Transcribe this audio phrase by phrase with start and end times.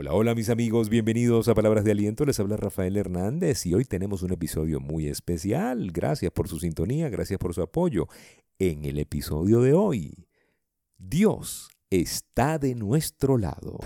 [0.00, 3.84] Hola, hola mis amigos, bienvenidos a Palabras de Aliento, les habla Rafael Hernández y hoy
[3.84, 5.90] tenemos un episodio muy especial.
[5.90, 8.06] Gracias por su sintonía, gracias por su apoyo.
[8.60, 10.28] En el episodio de hoy,
[10.98, 13.80] Dios está de nuestro lado.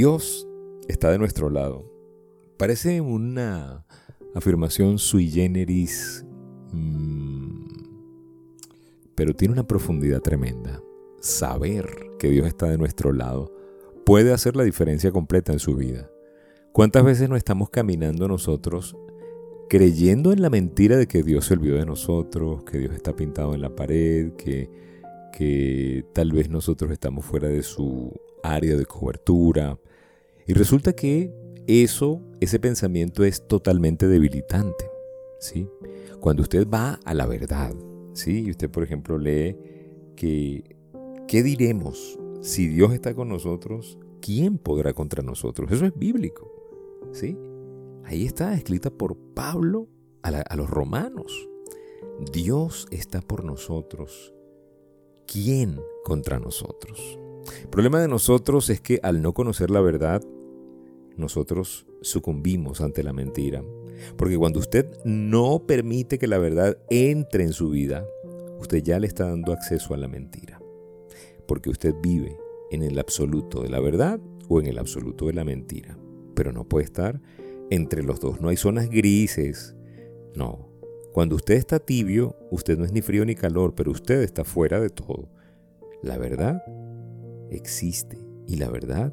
[0.00, 0.48] Dios
[0.88, 1.84] está de nuestro lado.
[2.56, 3.84] Parece una
[4.34, 6.24] afirmación sui generis,
[6.72, 7.66] mm,
[9.14, 10.80] pero tiene una profundidad tremenda.
[11.20, 11.84] Saber
[12.18, 13.52] que Dios está de nuestro lado
[14.06, 16.10] puede hacer la diferencia completa en su vida.
[16.72, 18.96] ¿Cuántas veces no estamos caminando nosotros
[19.68, 23.52] creyendo en la mentira de que Dios se olvidó de nosotros, que Dios está pintado
[23.54, 24.70] en la pared, que,
[25.30, 29.78] que tal vez nosotros estamos fuera de su área de cobertura.
[30.50, 31.32] Y resulta que
[31.68, 34.90] eso, ese pensamiento es totalmente debilitante.
[35.38, 35.68] ¿sí?
[36.18, 37.72] Cuando usted va a la verdad,
[38.14, 38.42] ¿sí?
[38.46, 39.56] y usted por ejemplo lee
[40.16, 40.76] que,
[41.28, 42.18] ¿qué diremos?
[42.40, 45.70] Si Dios está con nosotros, ¿quién podrá contra nosotros?
[45.70, 46.50] Eso es bíblico.
[47.12, 47.38] ¿sí?
[48.02, 49.86] Ahí está escrita por Pablo
[50.24, 51.48] a, a los romanos.
[52.32, 54.34] Dios está por nosotros.
[55.28, 57.20] ¿Quién contra nosotros?
[57.62, 60.20] El problema de nosotros es que al no conocer la verdad,
[61.20, 63.62] nosotros sucumbimos ante la mentira.
[64.16, 68.06] Porque cuando usted no permite que la verdad entre en su vida,
[68.58, 70.60] usted ya le está dando acceso a la mentira.
[71.46, 72.36] Porque usted vive
[72.70, 75.98] en el absoluto de la verdad o en el absoluto de la mentira.
[76.34, 77.20] Pero no puede estar
[77.70, 78.40] entre los dos.
[78.40, 79.76] No hay zonas grises.
[80.34, 80.68] No.
[81.12, 84.80] Cuando usted está tibio, usted no es ni frío ni calor, pero usted está fuera
[84.80, 85.28] de todo.
[86.02, 86.62] La verdad
[87.50, 89.12] existe y la verdad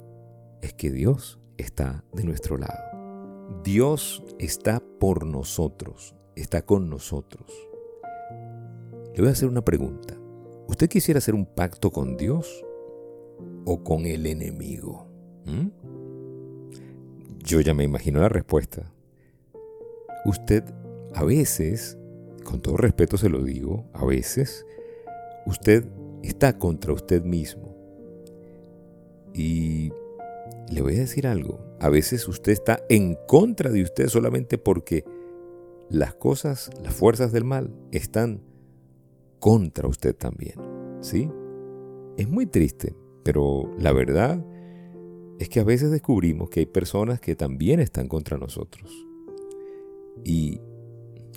[0.61, 3.61] es que Dios está de nuestro lado.
[3.63, 7.51] Dios está por nosotros, está con nosotros.
[9.13, 10.15] Le voy a hacer una pregunta.
[10.67, 12.65] ¿Usted quisiera hacer un pacto con Dios
[13.65, 15.07] o con el enemigo?
[15.45, 15.67] ¿Mm?
[17.39, 18.91] Yo ya me imagino la respuesta.
[20.25, 20.63] Usted
[21.13, 21.97] a veces,
[22.43, 24.65] con todo respeto se lo digo, a veces,
[25.45, 25.85] usted
[26.21, 27.76] está contra usted mismo.
[30.69, 31.59] Le voy a decir algo.
[31.79, 35.05] A veces usted está en contra de usted solamente porque
[35.89, 38.41] las cosas, las fuerzas del mal están
[39.39, 40.55] contra usted también.
[41.01, 41.29] ¿Sí?
[42.17, 44.43] Es muy triste, pero la verdad
[45.39, 48.91] es que a veces descubrimos que hay personas que también están contra nosotros.
[50.23, 50.59] Y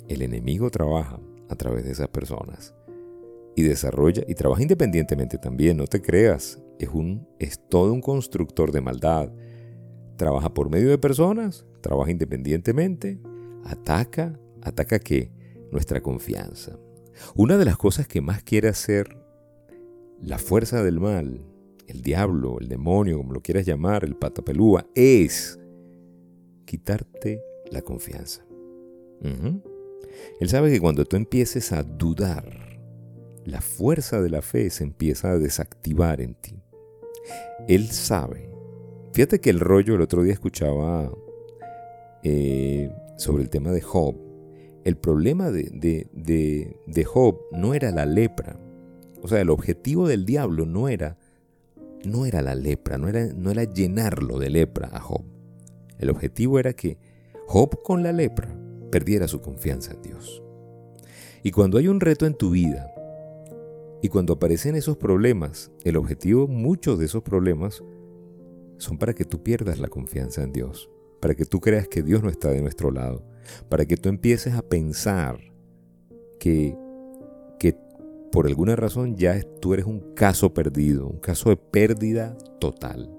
[0.07, 1.19] el enemigo trabaja
[1.49, 2.73] a través de esas personas
[3.55, 8.71] y desarrolla y trabaja independientemente también, no te creas es, un, es todo un constructor
[8.71, 9.31] de maldad.
[10.17, 13.19] Trabaja por medio de personas, trabaja independientemente,
[13.63, 15.31] ataca, ataca qué?
[15.71, 16.77] Nuestra confianza.
[17.35, 19.17] Una de las cosas que más quiere hacer
[20.19, 21.41] la fuerza del mal,
[21.87, 25.59] el diablo, el demonio, como lo quieras llamar, el patapelúa, es
[26.65, 28.45] quitarte la confianza.
[30.39, 32.79] Él sabe que cuando tú empieces a dudar,
[33.45, 36.60] la fuerza de la fe se empieza a desactivar en ti.
[37.67, 38.49] Él sabe.
[39.13, 41.11] Fíjate que el rollo, el otro día escuchaba
[42.23, 44.15] eh, sobre el tema de Job.
[44.83, 48.59] El problema de, de, Job no era la lepra.
[49.21, 51.17] O sea, el objetivo del diablo no era,
[52.03, 55.23] no era la lepra, no era, no era llenarlo de lepra a Job.
[55.99, 56.97] El objetivo era que
[57.45, 58.57] Job con la lepra
[58.91, 60.41] perdiera su confianza en Dios.
[61.43, 62.91] Y cuando hay un reto en tu vida,
[64.01, 67.83] y cuando aparecen esos problemas, el objetivo, muchos de esos problemas,
[68.77, 70.89] son para que tú pierdas la confianza en Dios,
[71.19, 73.23] para que tú creas que Dios no está de nuestro lado,
[73.69, 75.39] para que tú empieces a pensar
[76.39, 76.75] que,
[77.59, 77.77] que
[78.31, 83.15] por alguna razón ya tú eres un caso perdido, un caso de pérdida total.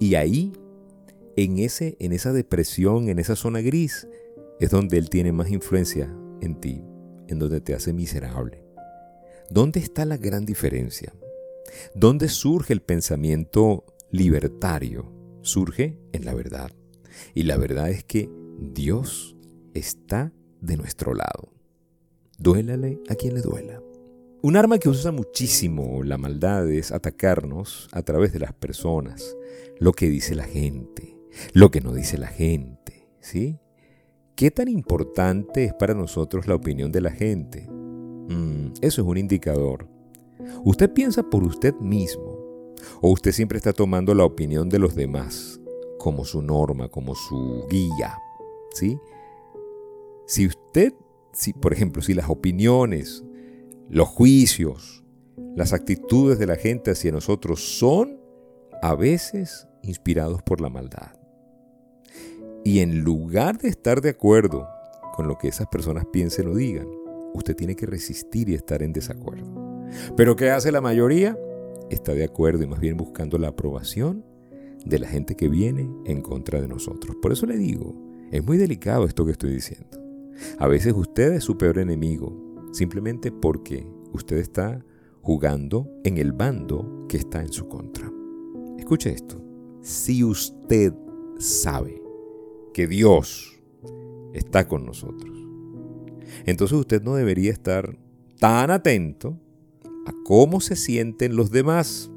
[0.00, 0.52] Y ahí,
[1.36, 4.08] en, ese, en esa depresión, en esa zona gris,
[4.58, 6.82] es donde Él tiene más influencia en ti,
[7.28, 8.63] en donde te hace miserable.
[9.50, 11.12] ¿Dónde está la gran diferencia?
[11.94, 15.12] ¿Dónde surge el pensamiento libertario?
[15.42, 16.70] Surge en la verdad.
[17.34, 19.36] Y la verdad es que Dios
[19.74, 21.52] está de nuestro lado.
[22.38, 23.80] Duélale a quien le duela.
[24.42, 29.36] Un arma que usa muchísimo la maldad es atacarnos a través de las personas,
[29.78, 31.16] lo que dice la gente,
[31.52, 33.58] lo que no dice la gente, ¿sí?
[34.36, 37.68] ¿Qué tan importante es para nosotros la opinión de la gente?
[38.28, 39.88] Mm, eso es un indicador.
[40.64, 42.38] Usted piensa por usted mismo
[43.00, 45.60] o usted siempre está tomando la opinión de los demás
[45.98, 48.18] como su norma, como su guía,
[48.74, 48.98] ¿sí?
[50.26, 50.92] Si usted,
[51.32, 53.24] si, por ejemplo, si las opiniones
[53.88, 55.04] los juicios,
[55.54, 58.18] las actitudes de la gente hacia nosotros son
[58.82, 61.12] a veces inspirados por la maldad.
[62.64, 64.66] Y en lugar de estar de acuerdo
[65.14, 66.88] con lo que esas personas piensen o digan,
[67.34, 69.46] usted tiene que resistir y estar en desacuerdo.
[70.16, 71.38] Pero ¿qué hace la mayoría?
[71.90, 74.24] Está de acuerdo y más bien buscando la aprobación
[74.84, 77.16] de la gente que viene en contra de nosotros.
[77.20, 77.94] Por eso le digo,
[78.30, 80.00] es muy delicado esto que estoy diciendo.
[80.58, 82.34] A veces usted es su peor enemigo,
[82.72, 84.84] simplemente porque usted está
[85.22, 88.10] jugando en el bando que está en su contra.
[88.78, 89.42] Escuche esto.
[89.80, 90.92] Si usted
[91.38, 92.02] sabe
[92.72, 93.62] que Dios
[94.32, 95.43] está con nosotros,
[96.46, 97.96] entonces usted no debería estar
[98.38, 99.38] tan atento
[100.06, 102.10] a cómo se sienten los demás,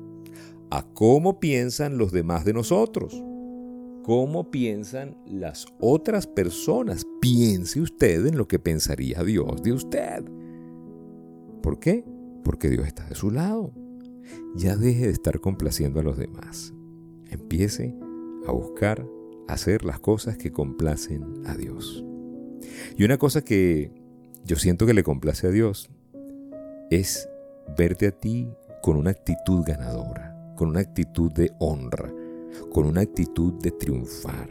[0.69, 3.23] a cómo piensan los demás de nosotros,
[4.03, 7.05] cómo piensan las otras personas.
[7.21, 10.23] Piense usted en lo que pensaría Dios de usted.
[11.61, 12.05] ¿Por qué?
[12.43, 13.73] Porque Dios está de su lado.
[14.55, 16.73] Ya deje de estar complaciendo a los demás.
[17.29, 17.95] Empiece
[18.47, 19.05] a buscar
[19.47, 22.06] hacer las cosas que complacen a Dios.
[22.97, 23.91] Y una cosa que
[24.45, 25.89] yo siento que le complace a Dios
[26.89, 27.29] es
[27.77, 28.49] verte a ti
[28.81, 32.11] con una actitud ganadora, con una actitud de honra,
[32.71, 34.49] con una actitud de triunfar,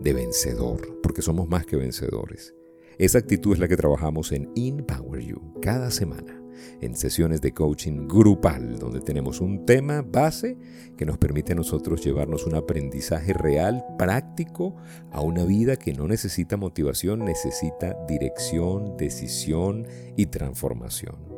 [0.00, 2.54] de vencedor, porque somos más que vencedores.
[2.98, 6.40] Esa actitud es la que trabajamos en Empower You cada semana,
[6.80, 10.56] en sesiones de coaching grupal, donde tenemos un tema base
[10.96, 14.76] que nos permite a nosotros llevarnos un aprendizaje real, práctico,
[15.10, 19.86] a una vida que no necesita motivación, necesita dirección, decisión
[20.16, 21.36] y transformación.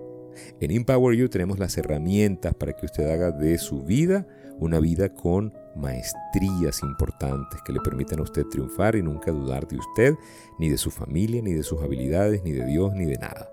[0.61, 4.27] En Empower You tenemos las herramientas para que usted haga de su vida
[4.59, 9.77] una vida con maestrías importantes que le permitan a usted triunfar y nunca dudar de
[9.77, 10.15] usted,
[10.59, 13.49] ni de su familia, ni de sus habilidades, ni de Dios, ni de nada.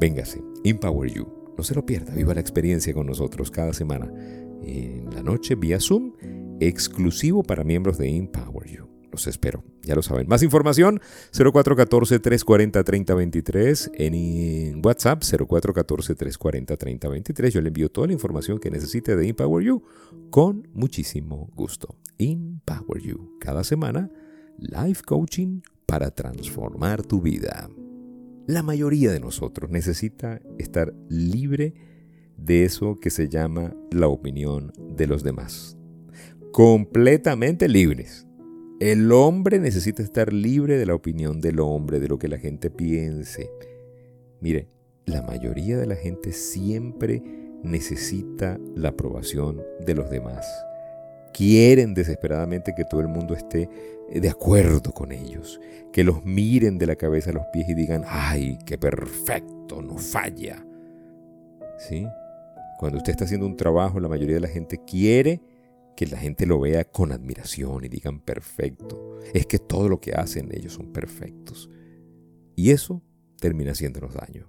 [0.00, 1.28] Véngase, Empower You.
[1.58, 4.10] No se lo pierda, viva la experiencia con nosotros cada semana
[4.62, 6.14] en la noche vía Zoom,
[6.58, 8.88] exclusivo para miembros de Empower You.
[9.12, 10.26] Los espero, ya lo saben.
[10.26, 11.02] Más información,
[11.32, 17.50] 0414-340-3023 en WhatsApp, 0414-340-3023.
[17.50, 19.82] Yo le envío toda la información que necesite de Empower You
[20.30, 21.94] con muchísimo gusto.
[22.16, 24.10] Empower You, cada semana,
[24.56, 27.68] live coaching para transformar tu vida.
[28.50, 31.72] La mayoría de nosotros necesita estar libre
[32.36, 35.78] de eso que se llama la opinión de los demás.
[36.50, 38.26] Completamente libres
[38.80, 42.70] el hombre necesita estar libre de la opinión del hombre, de lo que la gente
[42.70, 43.50] piense.
[44.40, 44.66] Mire,
[45.06, 47.22] la mayoría de la gente siempre
[47.62, 50.44] necesita la aprobación de los demás.
[51.32, 53.68] Quieren desesperadamente que todo el mundo esté
[54.12, 55.60] de acuerdo con ellos,
[55.92, 59.96] que los miren de la cabeza a los pies y digan, ay, qué perfecto, no
[59.98, 60.64] falla.
[61.78, 62.06] ¿Sí?
[62.78, 65.40] Cuando usted está haciendo un trabajo, la mayoría de la gente quiere
[65.96, 69.18] que la gente lo vea con admiración y digan perfecto.
[69.34, 71.68] Es que todo lo que hacen ellos son perfectos.
[72.56, 73.02] Y eso
[73.38, 74.48] termina haciéndonos daño.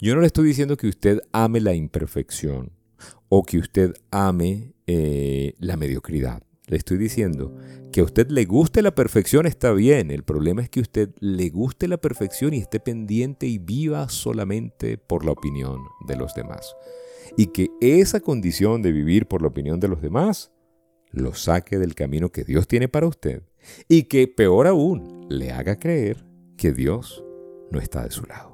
[0.00, 2.72] Yo no le estoy diciendo que usted ame la imperfección
[3.28, 6.42] o que usted ame eh, la mediocridad.
[6.66, 7.54] Le estoy diciendo
[7.92, 10.10] que a usted le guste la perfección está bien.
[10.10, 14.08] El problema es que a usted le guste la perfección y esté pendiente y viva
[14.08, 16.74] solamente por la opinión de los demás.
[17.36, 20.52] Y que esa condición de vivir por la opinión de los demás
[21.10, 23.42] lo saque del camino que Dios tiene para usted
[23.88, 26.24] y que, peor aún, le haga creer
[26.56, 27.24] que Dios
[27.70, 28.51] no está de su lado.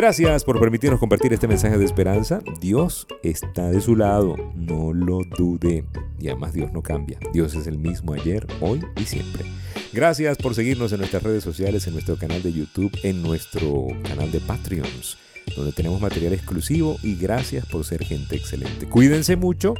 [0.00, 2.40] Gracias por permitirnos compartir este mensaje de esperanza.
[2.58, 5.84] Dios está de su lado, no lo dude.
[6.18, 7.18] Y además Dios no cambia.
[7.34, 9.44] Dios es el mismo ayer, hoy y siempre.
[9.92, 14.32] Gracias por seguirnos en nuestras redes sociales, en nuestro canal de YouTube, en nuestro canal
[14.32, 15.18] de Patreons,
[15.54, 18.86] donde tenemos material exclusivo y gracias por ser gente excelente.
[18.86, 19.74] Cuídense mucho.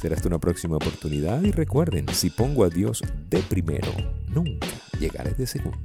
[0.00, 3.00] Será hasta una próxima oportunidad y recuerden, si pongo a Dios
[3.30, 3.92] de primero,
[4.26, 4.66] nunca
[4.98, 5.78] llegaré de segundo.